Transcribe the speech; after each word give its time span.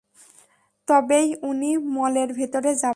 তবেই 0.87 1.27
উনি 1.41 1.71
মলের 1.95 2.29
ভেতরে 2.33 2.71
যাবেন। 2.75 2.89